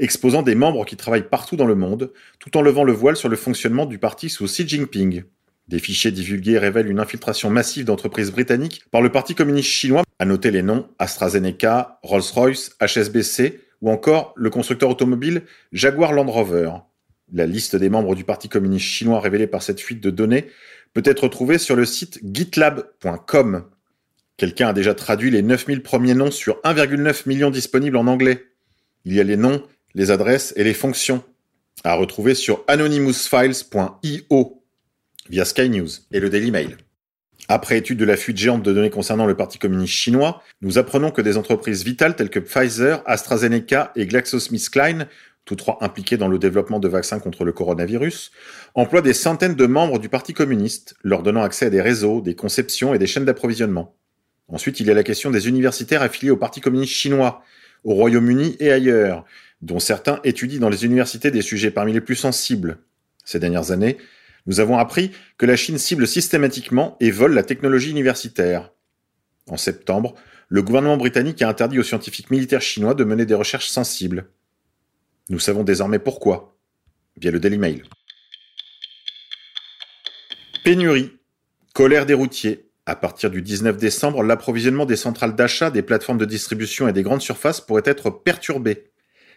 exposant 0.00 0.42
des 0.42 0.56
membres 0.56 0.84
qui 0.84 0.96
travaillent 0.96 1.28
partout 1.28 1.54
dans 1.54 1.68
le 1.68 1.76
monde, 1.76 2.10
tout 2.40 2.56
en 2.56 2.62
levant 2.62 2.82
le 2.82 2.92
voile 2.92 3.14
sur 3.14 3.28
le 3.28 3.36
fonctionnement 3.36 3.86
du 3.86 3.98
parti 3.98 4.28
sous 4.28 4.46
Xi 4.46 4.66
Jinping. 4.66 5.22
Des 5.68 5.78
fichiers 5.78 6.10
divulgués 6.10 6.58
révèlent 6.58 6.90
une 6.90 6.98
infiltration 6.98 7.48
massive 7.48 7.84
d'entreprises 7.84 8.32
britanniques 8.32 8.82
par 8.90 9.02
le 9.02 9.12
Parti 9.12 9.36
communiste 9.36 9.70
chinois, 9.70 10.02
à 10.18 10.24
noter 10.24 10.50
les 10.50 10.62
noms 10.62 10.88
AstraZeneca, 10.98 12.00
Rolls-Royce, 12.02 12.76
HSBC 12.80 13.60
ou 13.82 13.90
encore 13.92 14.34
le 14.34 14.50
constructeur 14.50 14.90
automobile 14.90 15.42
Jaguar 15.70 16.12
Land 16.12 16.32
Rover. 16.32 16.72
La 17.32 17.46
liste 17.46 17.76
des 17.76 17.88
membres 17.88 18.16
du 18.16 18.24
Parti 18.24 18.48
communiste 18.48 18.86
chinois 18.86 19.20
révélée 19.20 19.46
par 19.46 19.62
cette 19.62 19.80
fuite 19.80 20.02
de 20.02 20.10
données 20.10 20.46
peut 20.92 21.02
être 21.04 21.22
retrouvée 21.22 21.58
sur 21.58 21.76
le 21.76 21.84
site 21.84 22.18
gitlab.com. 22.24 23.62
Quelqu'un 24.36 24.68
a 24.68 24.72
déjà 24.74 24.94
traduit 24.94 25.30
les 25.30 25.42
9000 25.42 25.82
premiers 25.82 26.14
noms 26.14 26.30
sur 26.30 26.60
1,9 26.62 27.26
million 27.26 27.50
disponibles 27.50 27.96
en 27.96 28.06
anglais. 28.06 28.44
Il 29.06 29.14
y 29.14 29.20
a 29.20 29.24
les 29.24 29.36
noms, 29.36 29.62
les 29.94 30.10
adresses 30.10 30.52
et 30.56 30.64
les 30.64 30.74
fonctions 30.74 31.22
à 31.84 31.94
retrouver 31.94 32.34
sur 32.34 32.62
anonymousfiles.io 32.68 34.62
via 35.30 35.44
Sky 35.44 35.70
News 35.70 35.88
et 36.12 36.20
le 36.20 36.28
Daily 36.28 36.50
Mail. 36.50 36.76
Après 37.48 37.78
étude 37.78 37.98
de 37.98 38.04
la 38.04 38.16
fuite 38.16 38.36
géante 38.36 38.62
de 38.62 38.72
données 38.72 38.90
concernant 38.90 39.26
le 39.26 39.36
Parti 39.36 39.58
communiste 39.58 39.94
chinois, 39.94 40.42
nous 40.60 40.78
apprenons 40.78 41.10
que 41.12 41.22
des 41.22 41.36
entreprises 41.36 41.84
vitales 41.84 42.16
telles 42.16 42.30
que 42.30 42.40
Pfizer, 42.40 43.02
AstraZeneca 43.06 43.92
et 43.94 44.06
GlaxoSmithKline, 44.06 45.06
tous 45.44 45.56
trois 45.56 45.78
impliqués 45.80 46.16
dans 46.16 46.28
le 46.28 46.38
développement 46.38 46.80
de 46.80 46.88
vaccins 46.88 47.20
contre 47.20 47.44
le 47.44 47.52
coronavirus, 47.52 48.32
emploient 48.74 49.00
des 49.00 49.14
centaines 49.14 49.54
de 49.54 49.66
membres 49.66 50.00
du 50.00 50.08
Parti 50.08 50.34
communiste, 50.34 50.96
leur 51.04 51.22
donnant 51.22 51.42
accès 51.42 51.66
à 51.66 51.70
des 51.70 51.80
réseaux, 51.80 52.20
des 52.20 52.34
conceptions 52.34 52.94
et 52.94 52.98
des 52.98 53.06
chaînes 53.06 53.24
d'approvisionnement. 53.24 53.96
Ensuite, 54.48 54.80
il 54.80 54.86
y 54.86 54.90
a 54.90 54.94
la 54.94 55.02
question 55.02 55.30
des 55.30 55.48
universitaires 55.48 56.02
affiliés 56.02 56.30
au 56.30 56.36
Parti 56.36 56.60
communiste 56.60 56.92
chinois, 56.92 57.42
au 57.84 57.94
Royaume-Uni 57.94 58.56
et 58.60 58.70
ailleurs, 58.70 59.24
dont 59.60 59.78
certains 59.78 60.20
étudient 60.24 60.60
dans 60.60 60.68
les 60.68 60.84
universités 60.84 61.30
des 61.30 61.42
sujets 61.42 61.70
parmi 61.70 61.92
les 61.92 62.00
plus 62.00 62.14
sensibles. 62.14 62.78
Ces 63.24 63.40
dernières 63.40 63.72
années, 63.72 63.96
nous 64.46 64.60
avons 64.60 64.78
appris 64.78 65.10
que 65.38 65.46
la 65.46 65.56
Chine 65.56 65.78
cible 65.78 66.06
systématiquement 66.06 66.96
et 67.00 67.10
vole 67.10 67.34
la 67.34 67.42
technologie 67.42 67.90
universitaire. 67.90 68.70
En 69.48 69.56
septembre, 69.56 70.14
le 70.48 70.62
gouvernement 70.62 70.96
britannique 70.96 71.42
a 71.42 71.48
interdit 71.48 71.78
aux 71.78 71.84
scientifiques 71.84 72.30
militaires 72.30 72.62
chinois 72.62 72.94
de 72.94 73.04
mener 73.04 73.26
des 73.26 73.34
recherches 73.34 73.68
sensibles. 73.68 74.28
Nous 75.28 75.40
savons 75.40 75.64
désormais 75.64 75.98
pourquoi, 75.98 76.56
via 77.16 77.32
le 77.32 77.40
Daily 77.40 77.58
Mail. 77.58 77.82
Pénurie, 80.62 81.12
colère 81.74 82.06
des 82.06 82.14
routiers, 82.14 82.65
à 82.86 82.94
partir 82.94 83.30
du 83.30 83.42
19 83.42 83.76
décembre, 83.76 84.22
l'approvisionnement 84.22 84.86
des 84.86 84.96
centrales 84.96 85.34
d'achat, 85.34 85.70
des 85.70 85.82
plateformes 85.82 86.18
de 86.18 86.24
distribution 86.24 86.86
et 86.86 86.92
des 86.92 87.02
grandes 87.02 87.20
surfaces 87.20 87.60
pourrait 87.60 87.82
être 87.84 88.10
perturbé. 88.10 88.84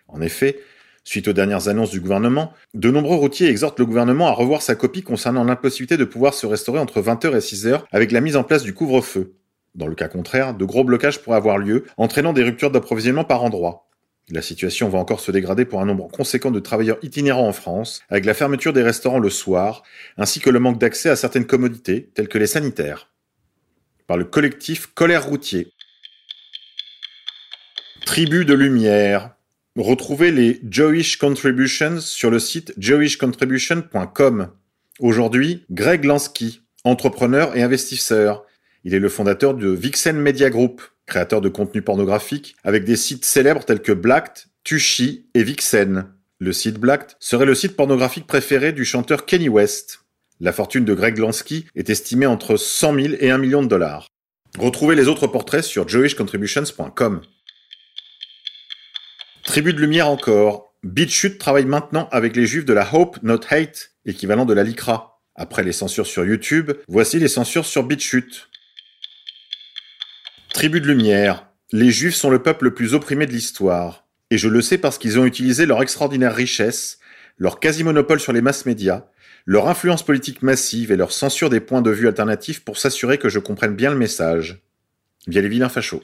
En 0.07 0.21
effet, 0.21 0.59
suite 1.03 1.27
aux 1.27 1.33
dernières 1.33 1.67
annonces 1.67 1.89
du 1.89 1.99
gouvernement, 1.99 2.53
de 2.75 2.91
nombreux 2.91 3.15
routiers 3.15 3.47
exhortent 3.47 3.79
le 3.79 3.87
gouvernement 3.87 4.27
à 4.27 4.31
revoir 4.31 4.61
sa 4.61 4.75
copie 4.75 5.01
concernant 5.01 5.43
l'impossibilité 5.43 5.97
de 5.97 6.05
pouvoir 6.05 6.35
se 6.35 6.45
restaurer 6.45 6.79
entre 6.79 7.01
20h 7.01 7.35
et 7.35 7.39
6h 7.39 7.81
avec 7.91 8.11
la 8.11 8.21
mise 8.21 8.37
en 8.37 8.43
place 8.43 8.61
du 8.61 8.75
couvre-feu. 8.75 9.33
Dans 9.73 9.87
le 9.87 9.95
cas 9.95 10.07
contraire, 10.07 10.53
de 10.53 10.65
gros 10.65 10.83
blocages 10.83 11.21
pourraient 11.21 11.37
avoir 11.37 11.57
lieu, 11.57 11.85
entraînant 11.97 12.33
des 12.33 12.43
ruptures 12.43 12.71
d'approvisionnement 12.71 13.23
par 13.23 13.43
endroits. 13.43 13.87
La 14.31 14.43
situation 14.43 14.89
va 14.89 14.99
encore 14.99 15.21
se 15.21 15.31
dégrader 15.31 15.65
pour 15.65 15.81
un 15.81 15.85
nombre 15.85 16.07
conséquent 16.07 16.51
de 16.51 16.59
travailleurs 16.59 16.99
itinérants 17.01 17.47
en 17.47 17.53
France, 17.53 18.03
avec 18.09 18.25
la 18.25 18.35
fermeture 18.35 18.73
des 18.73 18.83
restaurants 18.83 19.17
le 19.17 19.31
soir, 19.31 19.81
ainsi 20.17 20.39
que 20.39 20.51
le 20.51 20.59
manque 20.59 20.77
d'accès 20.77 21.09
à 21.09 21.15
certaines 21.15 21.47
commodités, 21.47 22.11
telles 22.13 22.27
que 22.27 22.37
les 22.37 22.45
sanitaires 22.45 23.08
par 24.09 24.17
le 24.17 24.25
collectif 24.25 24.87
Colère 24.87 25.27
Routier. 25.27 25.67
Tribu 28.07 28.43
de 28.43 28.55
lumière. 28.55 29.35
Retrouvez 29.77 30.31
les 30.31 30.59
Jewish 30.67 31.17
Contributions 31.17 32.01
sur 32.01 32.31
le 32.31 32.39
site 32.39 32.73
jewishcontribution.com. 32.79 34.49
Aujourd'hui, 34.99 35.63
Greg 35.69 36.05
Lansky, 36.05 36.61
entrepreneur 36.83 37.55
et 37.55 37.61
investisseur. 37.61 38.47
Il 38.83 38.95
est 38.95 38.99
le 38.99 39.09
fondateur 39.09 39.53
de 39.53 39.69
Vixen 39.69 40.17
Media 40.17 40.49
Group, 40.49 40.81
créateur 41.05 41.39
de 41.39 41.49
contenu 41.49 41.83
pornographique, 41.83 42.55
avec 42.63 42.85
des 42.85 42.95
sites 42.95 43.25
célèbres 43.25 43.63
tels 43.63 43.83
que 43.83 43.91
Blacked, 43.91 44.45
Tushy 44.63 45.27
et 45.35 45.43
Vixen. 45.43 46.07
Le 46.39 46.51
site 46.51 46.79
Blacked 46.79 47.15
serait 47.19 47.45
le 47.45 47.53
site 47.53 47.75
pornographique 47.75 48.25
préféré 48.25 48.73
du 48.73 48.85
chanteur 48.85 49.27
Kenny 49.27 49.49
West. 49.49 49.99
La 50.41 50.53
fortune 50.53 50.85
de 50.85 50.93
Greg 50.93 51.17
Lansky 51.17 51.65
est 51.75 51.89
estimée 51.89 52.25
entre 52.25 52.55
100 52.55 52.93
000 52.93 53.13
et 53.19 53.29
1 53.29 53.37
million 53.37 53.61
de 53.61 53.67
dollars. 53.67 54.07
Retrouvez 54.57 54.95
les 54.95 55.09
autres 55.09 55.27
portraits 55.27 55.63
sur 55.63 55.87
jewishcontributions.com. 55.89 57.21
Tribu 59.43 59.73
de 59.73 59.79
lumière 59.79 60.07
encore. 60.07 60.73
BitChute 60.83 61.39
travaille 61.39 61.65
maintenant 61.65 62.07
avec 62.13 62.37
les 62.37 62.45
juifs 62.45 62.63
de 62.63 62.71
la 62.71 62.87
Hope 62.93 63.21
Not 63.21 63.41
Hate, 63.49 63.91
équivalent 64.05 64.45
de 64.45 64.53
la 64.53 64.63
LICRA. 64.63 65.19
Après 65.35 65.63
les 65.63 65.73
censures 65.73 66.07
sur 66.07 66.25
YouTube, 66.25 66.71
voici 66.87 67.19
les 67.19 67.27
censures 67.27 67.65
sur 67.65 67.83
BitChute. 67.83 68.47
Tribu 70.53 70.79
de 70.79 70.87
lumière. 70.87 71.47
Les 71.73 71.91
juifs 71.91 72.15
sont 72.15 72.29
le 72.29 72.41
peuple 72.41 72.65
le 72.65 72.73
plus 72.73 72.93
opprimé 72.93 73.25
de 73.25 73.33
l'histoire. 73.33 74.07
Et 74.31 74.37
je 74.37 74.47
le 74.47 74.61
sais 74.61 74.77
parce 74.77 74.97
qu'ils 74.97 75.19
ont 75.19 75.25
utilisé 75.25 75.65
leur 75.65 75.81
extraordinaire 75.81 76.33
richesse, 76.33 76.99
leur 77.37 77.59
quasi-monopole 77.59 78.21
sur 78.21 78.31
les 78.31 78.41
masses 78.41 78.65
médias, 78.65 79.05
leur 79.49 79.67
influence 79.67 80.03
politique 80.03 80.43
massive 80.43 80.91
et 80.91 80.95
leur 80.95 81.11
censure 81.11 81.49
des 81.49 81.59
points 81.59 81.81
de 81.81 81.89
vue 81.89 82.07
alternatifs 82.07 82.63
pour 82.63 82.77
s'assurer 82.77 83.17
que 83.17 83.29
je 83.29 83.39
comprenne 83.39 83.75
bien 83.75 83.89
le 83.89 83.97
message. 83.97 84.61
Via 85.25 85.41
les 85.41 85.49
vilains 85.49 85.69
fachos. 85.69 86.01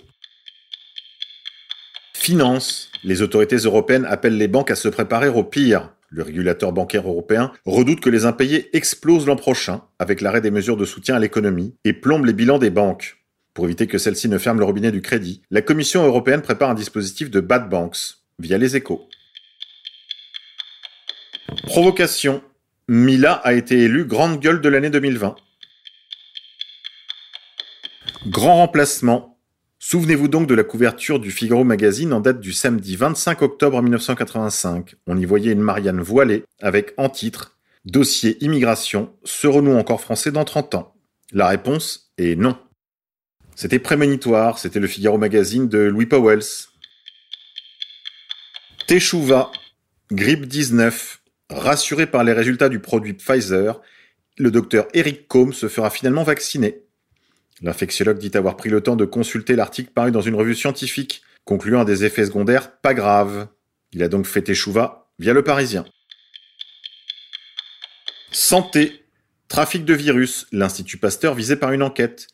Finance. 2.15 2.89
Les 3.03 3.21
autorités 3.21 3.57
européennes 3.57 4.07
appellent 4.09 4.39
les 4.39 4.47
banques 4.47 4.71
à 4.71 4.75
se 4.75 4.87
préparer 4.87 5.27
au 5.27 5.43
pire. 5.43 5.91
Le 6.09 6.23
régulateur 6.23 6.71
bancaire 6.71 7.07
européen 7.07 7.51
redoute 7.65 7.99
que 7.99 8.09
les 8.09 8.25
impayés 8.25 8.75
explosent 8.75 9.27
l'an 9.27 9.35
prochain 9.35 9.83
avec 9.99 10.21
l'arrêt 10.21 10.41
des 10.41 10.49
mesures 10.49 10.75
de 10.75 10.85
soutien 10.85 11.13
à 11.13 11.19
l'économie 11.19 11.75
et 11.83 11.93
plombe 11.93 12.25
les 12.25 12.33
bilans 12.33 12.57
des 12.57 12.71
banques. 12.71 13.23
Pour 13.53 13.65
éviter 13.65 13.85
que 13.85 13.99
celles-ci 13.99 14.27
ne 14.27 14.39
ferment 14.39 14.59
le 14.59 14.65
robinet 14.65 14.91
du 14.91 15.03
crédit, 15.03 15.43
la 15.51 15.61
Commission 15.61 16.03
européenne 16.03 16.41
prépare 16.41 16.71
un 16.71 16.73
dispositif 16.73 17.29
de 17.29 17.41
bad 17.41 17.69
banks 17.69 18.15
via 18.39 18.57
les 18.57 18.75
échos. 18.75 19.07
Provocation. 21.67 22.41
Mila 22.87 23.33
a 23.33 23.53
été 23.53 23.79
élue 23.79 24.05
grande 24.05 24.39
gueule 24.39 24.61
de 24.61 24.69
l'année 24.69 24.91
2020. 24.91 25.35
Grand 28.27 28.57
remplacement. 28.57 29.39
Souvenez-vous 29.79 30.27
donc 30.27 30.47
de 30.47 30.53
la 30.53 30.63
couverture 30.63 31.19
du 31.19 31.31
Figaro 31.31 31.63
Magazine 31.63 32.13
en 32.13 32.19
date 32.19 32.39
du 32.39 32.53
samedi 32.53 32.95
25 32.95 33.41
octobre 33.41 33.81
1985. 33.81 34.95
On 35.07 35.17
y 35.17 35.25
voyait 35.25 35.51
une 35.51 35.61
Marianne 35.61 35.99
voilée 35.99 36.43
avec 36.61 36.93
en 36.97 37.09
titre 37.09 37.57
Dossier 37.85 38.43
immigration, 38.43 39.13
serons-nous 39.23 39.75
encore 39.75 40.01
français 40.01 40.31
dans 40.31 40.45
30 40.45 40.75
ans? 40.75 40.95
La 41.31 41.47
réponse 41.47 42.11
est 42.17 42.35
non. 42.35 42.57
C'était 43.55 43.79
prémonitoire, 43.79 44.59
c'était 44.59 44.79
le 44.79 44.87
Figaro 44.87 45.17
Magazine 45.17 45.69
de 45.69 45.79
Louis 45.79 46.07
Powells. 46.07 46.67
Teshuva, 48.87 49.51
grippe 50.11 50.45
19, 50.45 51.21
Rassuré 51.49 52.07
par 52.07 52.23
les 52.23 52.33
résultats 52.33 52.69
du 52.69 52.79
produit 52.79 53.13
Pfizer, 53.13 53.79
le 54.37 54.49
docteur 54.49 54.87
Eric 54.93 55.27
Combe 55.27 55.53
se 55.53 55.67
fera 55.67 55.89
finalement 55.89 56.23
vacciner. 56.23 56.83
L'infectiologue 57.61 58.17
dit 58.17 58.31
avoir 58.35 58.57
pris 58.57 58.69
le 58.69 58.81
temps 58.81 58.95
de 58.95 59.05
consulter 59.05 59.55
l'article 59.55 59.91
paru 59.91 60.11
dans 60.11 60.21
une 60.21 60.35
revue 60.35 60.55
scientifique, 60.55 61.21
concluant 61.45 61.81
à 61.81 61.85
des 61.85 62.03
effets 62.03 62.25
secondaires 62.25 62.71
pas 62.77 62.93
graves. 62.93 63.47
Il 63.93 64.01
a 64.01 64.07
donc 64.07 64.25
fait 64.25 64.49
échouva 64.49 65.07
via 65.19 65.33
le 65.33 65.43
Parisien. 65.43 65.85
Santé. 68.31 69.03
Trafic 69.47 69.85
de 69.85 69.93
virus. 69.93 70.47
L'Institut 70.51 70.97
Pasteur 70.97 71.35
visé 71.35 71.55
par 71.55 71.71
une 71.71 71.83
enquête. 71.83 72.27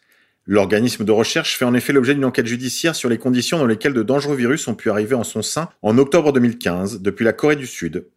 L'organisme 0.45 1.03
de 1.03 1.11
recherche 1.11 1.57
fait 1.57 1.65
en 1.65 1.73
effet 1.73 1.93
l'objet 1.93 2.15
d'une 2.15 2.25
enquête 2.25 2.47
judiciaire 2.47 2.95
sur 2.95 3.09
les 3.09 3.19
conditions 3.19 3.59
dans 3.59 3.67
lesquelles 3.67 3.93
de 3.93 4.01
dangereux 4.01 4.37
virus 4.37 4.67
ont 4.69 4.73
pu 4.73 4.89
arriver 4.89 5.13
en 5.13 5.23
son 5.23 5.41
sein 5.41 5.69
en 5.81 5.97
octobre 5.97 6.31
2015 6.31 7.01
depuis 7.01 7.25
la 7.25 7.33
Corée 7.33 7.57
du 7.57 7.67
Sud 7.67 8.07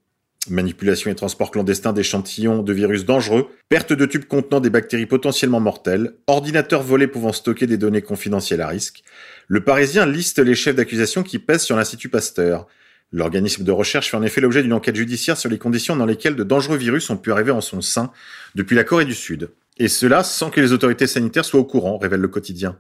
manipulation 0.50 1.10
et 1.10 1.14
transport 1.14 1.50
clandestin 1.50 1.92
d'échantillons 1.92 2.62
de 2.62 2.72
virus 2.72 3.04
dangereux, 3.04 3.48
perte 3.68 3.92
de 3.92 4.06
tubes 4.06 4.24
contenant 4.24 4.60
des 4.60 4.70
bactéries 4.70 5.06
potentiellement 5.06 5.60
mortelles, 5.60 6.14
ordinateurs 6.26 6.82
volés 6.82 7.06
pouvant 7.06 7.32
stocker 7.32 7.66
des 7.66 7.76
données 7.76 8.02
confidentielles 8.02 8.60
à 8.60 8.68
risque, 8.68 9.02
le 9.48 9.62
Parisien 9.62 10.06
liste 10.06 10.38
les 10.38 10.54
chefs 10.54 10.76
d'accusation 10.76 11.22
qui 11.22 11.38
pèsent 11.38 11.62
sur 11.62 11.76
l'Institut 11.76 12.08
Pasteur. 12.08 12.66
L'organisme 13.12 13.62
de 13.62 13.72
recherche 13.72 14.10
fait 14.10 14.16
en 14.16 14.22
effet 14.22 14.40
l'objet 14.40 14.62
d'une 14.62 14.72
enquête 14.72 14.96
judiciaire 14.96 15.36
sur 15.36 15.50
les 15.50 15.58
conditions 15.58 15.96
dans 15.96 16.06
lesquelles 16.06 16.36
de 16.36 16.44
dangereux 16.44 16.78
virus 16.78 17.10
ont 17.10 17.16
pu 17.16 17.30
arriver 17.30 17.50
en 17.50 17.60
son 17.60 17.80
sein 17.80 18.10
depuis 18.54 18.74
la 18.74 18.84
Corée 18.84 19.04
du 19.04 19.14
Sud. 19.14 19.50
Et 19.76 19.88
cela 19.88 20.24
sans 20.24 20.50
que 20.50 20.60
les 20.60 20.72
autorités 20.72 21.06
sanitaires 21.06 21.44
soient 21.44 21.60
au 21.60 21.64
courant, 21.64 21.98
révèle 21.98 22.20
le 22.20 22.28
quotidien. 22.28 22.78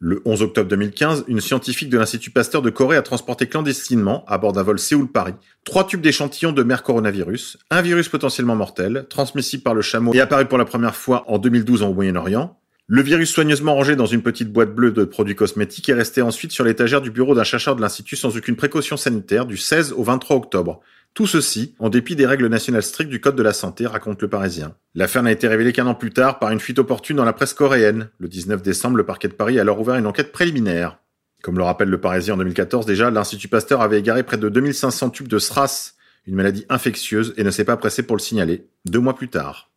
Le 0.00 0.22
11 0.24 0.42
octobre 0.42 0.68
2015, 0.68 1.24
une 1.26 1.40
scientifique 1.40 1.90
de 1.90 1.98
l'Institut 1.98 2.30
Pasteur 2.30 2.62
de 2.62 2.70
Corée 2.70 2.96
a 2.96 3.02
transporté 3.02 3.48
clandestinement, 3.48 4.24
à 4.28 4.38
bord 4.38 4.52
d'un 4.52 4.62
vol 4.62 4.78
Séoul-Paris, 4.78 5.34
trois 5.64 5.84
tubes 5.84 6.00
d'échantillons 6.00 6.52
de 6.52 6.62
mer 6.62 6.84
coronavirus, 6.84 7.58
un 7.70 7.82
virus 7.82 8.08
potentiellement 8.08 8.54
mortel, 8.54 9.06
transmissible 9.10 9.64
par 9.64 9.74
le 9.74 9.82
chameau 9.82 10.14
et 10.14 10.20
apparu 10.20 10.46
pour 10.46 10.56
la 10.56 10.64
première 10.64 10.94
fois 10.94 11.24
en 11.26 11.38
2012 11.38 11.82
au 11.82 11.92
Moyen-Orient. 11.94 12.56
Le 12.90 13.02
virus 13.02 13.30
soigneusement 13.30 13.74
rangé 13.74 13.96
dans 13.96 14.06
une 14.06 14.22
petite 14.22 14.50
boîte 14.50 14.74
bleue 14.74 14.92
de 14.92 15.04
produits 15.04 15.34
cosmétiques 15.34 15.90
est 15.90 15.94
resté 15.94 16.22
ensuite 16.22 16.52
sur 16.52 16.64
l'étagère 16.64 17.02
du 17.02 17.10
bureau 17.10 17.34
d'un 17.34 17.44
chercheur 17.44 17.76
de 17.76 17.82
l'Institut 17.82 18.16
sans 18.16 18.34
aucune 18.34 18.56
précaution 18.56 18.96
sanitaire 18.96 19.44
du 19.44 19.58
16 19.58 19.92
au 19.92 20.02
23 20.02 20.36
octobre, 20.36 20.80
tout 21.12 21.26
ceci, 21.26 21.74
en 21.80 21.90
dépit 21.90 22.16
des 22.16 22.26
règles 22.26 22.46
nationales 22.46 22.82
strictes 22.82 23.10
du 23.10 23.20
Code 23.20 23.36
de 23.36 23.42
la 23.42 23.52
santé, 23.52 23.86
raconte 23.86 24.22
le 24.22 24.28
Parisien. 24.28 24.74
L'affaire 24.94 25.22
n'a 25.22 25.32
été 25.32 25.48
révélée 25.48 25.72
qu'un 25.72 25.86
an 25.86 25.94
plus 25.94 26.12
tard 26.12 26.38
par 26.38 26.50
une 26.50 26.60
fuite 26.60 26.78
opportune 26.78 27.16
dans 27.16 27.24
la 27.24 27.32
presse 27.32 27.54
coréenne. 27.54 28.08
Le 28.18 28.28
19 28.28 28.62
décembre, 28.62 28.96
le 28.96 29.04
parquet 29.04 29.28
de 29.28 29.34
Paris 29.34 29.58
a 29.58 29.62
alors 29.62 29.80
ouvert 29.80 29.96
une 29.96 30.06
enquête 30.06 30.32
préliminaire. 30.32 30.98
Comme 31.42 31.58
le 31.58 31.64
rappelle 31.64 31.88
le 31.88 32.00
Parisien 32.00 32.34
en 32.34 32.38
2014 32.38 32.86
déjà, 32.86 33.10
l'Institut 33.10 33.48
Pasteur 33.48 33.82
avait 33.82 33.98
égaré 33.98 34.22
près 34.22 34.38
de 34.38 34.48
2500 34.48 35.10
tubes 35.10 35.28
de 35.28 35.38
SRAS, 35.38 35.94
une 36.26 36.36
maladie 36.36 36.64
infectieuse, 36.68 37.34
et 37.36 37.44
ne 37.44 37.50
s'est 37.50 37.64
pas 37.64 37.76
pressé 37.76 38.02
pour 38.02 38.16
le 38.16 38.22
signaler, 38.22 38.66
deux 38.86 39.00
mois 39.00 39.14
plus 39.14 39.28
tard. 39.28 39.67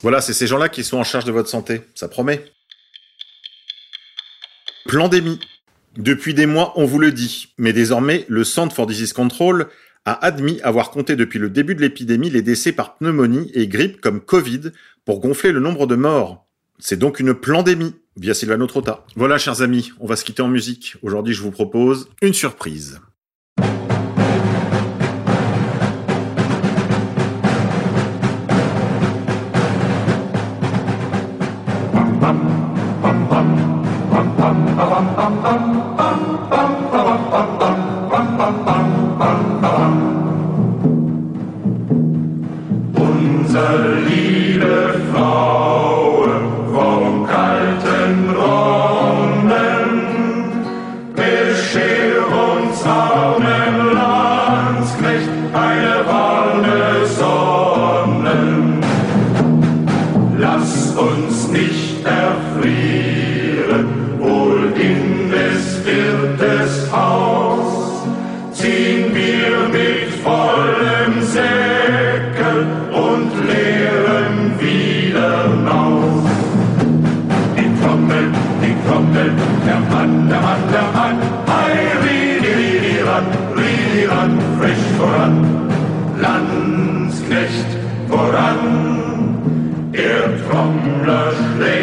Voilà, 0.00 0.20
c'est 0.20 0.32
ces 0.32 0.46
gens-là 0.46 0.68
qui 0.68 0.84
sont 0.84 0.98
en 0.98 1.04
charge 1.04 1.24
de 1.24 1.32
votre 1.32 1.48
santé, 1.48 1.82
ça 1.94 2.08
promet. 2.08 2.44
Plandémie. 4.86 5.40
Depuis 5.96 6.34
des 6.34 6.46
mois, 6.46 6.72
on 6.76 6.84
vous 6.84 7.00
le 7.00 7.10
dit, 7.10 7.52
mais 7.58 7.72
désormais, 7.72 8.24
le 8.28 8.44
Centre 8.44 8.74
for 8.74 8.86
Disease 8.86 9.12
Control 9.12 9.68
a 10.04 10.24
admis 10.24 10.60
avoir 10.62 10.90
compté 10.90 11.16
depuis 11.16 11.40
le 11.40 11.50
début 11.50 11.74
de 11.74 11.80
l'épidémie 11.80 12.30
les 12.30 12.42
décès 12.42 12.70
par 12.70 12.96
pneumonie 12.96 13.50
et 13.54 13.66
grippe 13.66 14.00
comme 14.00 14.20
Covid 14.20 14.70
pour 15.04 15.18
gonfler 15.18 15.50
le 15.50 15.60
nombre 15.60 15.86
de 15.86 15.96
morts. 15.96 16.46
C'est 16.78 16.98
donc 16.98 17.18
une 17.18 17.34
plandémie, 17.34 17.96
via 18.16 18.34
Sylvano 18.34 18.68
Trotta. 18.68 19.04
Voilà, 19.16 19.36
chers 19.36 19.62
amis, 19.62 19.92
on 19.98 20.06
va 20.06 20.14
se 20.14 20.24
quitter 20.24 20.42
en 20.42 20.48
musique. 20.48 20.94
Aujourd'hui, 21.02 21.34
je 21.34 21.42
vous 21.42 21.50
propose 21.50 22.08
une 22.22 22.34
surprise. 22.34 23.00
nicht 61.52 62.04
erfrieren, 62.04 63.86
wohl 64.18 64.72
in 64.76 65.30
des 65.30 65.84
Wirtes 65.84 66.90
Haus 66.92 68.02
ziehen 68.52 69.14
wir 69.14 69.68
mit 69.68 70.12
vollem 70.22 71.22
Säckel 71.22 72.66
und 72.92 73.30
leeren 73.46 74.52
wieder 74.58 75.44
aus. 75.72 76.30
Die 77.56 77.70
Trommel, 77.80 78.32
die 78.62 78.74
Trommel, 78.86 79.32
der 79.66 79.80
Mann, 79.90 80.28
der 80.28 80.40
Mann, 80.40 80.62
der 80.72 80.88
Mann, 80.98 81.18
hei, 81.46 81.74
ridi, 82.04 82.52
ridi, 82.60 82.96
ran, 83.02 83.26
ridi, 83.56 84.04
ran, 84.06 84.38
frisch 84.58 84.86
voran, 84.98 85.34
Landsknecht 86.20 87.70
voran. 88.08 88.87
blood. 91.02 91.77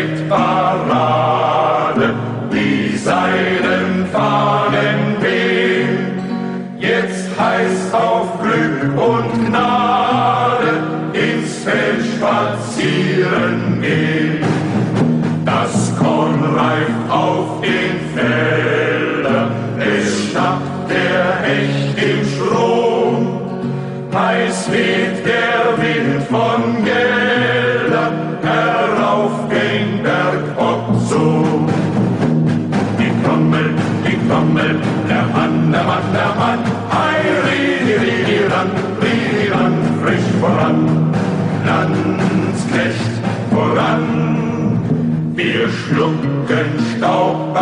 Trommel, 33.35 33.75
die 34.05 34.29
Trommel, 34.29 34.79
der 35.09 35.25
Mann, 35.33 35.69
der 35.69 35.83
Mann, 35.83 36.03
der 36.13 36.31
Mann, 36.39 36.59
ei, 36.89 37.19
ridi, 37.45 37.95
ridi, 38.03 38.45
ran, 38.45 38.69
ridi, 39.01 39.49
ran, 39.51 39.73
frisch 40.01 40.29
voran, 40.39 41.11
Landsknecht 41.65 43.15
voran. 43.51 44.79
Wir 45.35 45.67
schlucken 45.67 46.69
Staub 46.95 47.54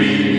be 0.00 0.29